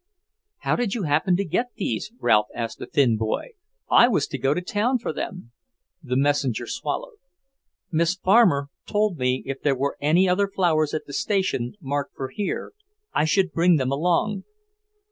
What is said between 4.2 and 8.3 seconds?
to go to town for them." The messenger swallowed. "Miss